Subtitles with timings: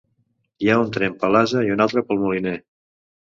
[0.63, 2.57] Hi ha un temps per l'ase i un altre pel moliner.